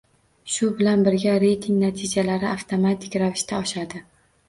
Shu 0.53 0.69
bilan 0.79 1.03
birga, 1.09 1.35
reyting 1.45 1.79
natijalari 1.85 2.51
avtomatik 2.57 3.23
ravishda 3.25 3.65
oshadi 3.65 4.07